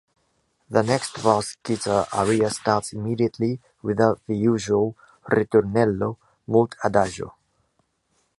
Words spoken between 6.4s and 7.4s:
“molt adagio”.